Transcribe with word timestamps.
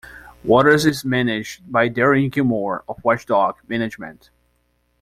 Watters 0.43 0.83
is 0.87 1.05
managed 1.05 1.71
by 1.71 1.87
Darren 1.87 2.31
Gilmore 2.31 2.83
of 2.89 2.99
Watchdog 3.03 3.57
Management. 3.67 4.31